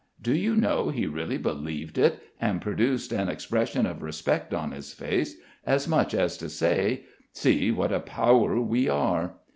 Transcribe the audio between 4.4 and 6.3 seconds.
on his face, as much